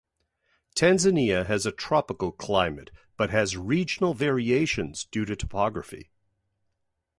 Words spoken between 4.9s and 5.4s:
due to